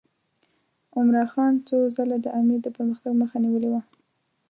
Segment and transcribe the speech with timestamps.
[0.97, 3.81] عمرا خان څو ځله د امیر د پرمختګ مخه نیولې وه.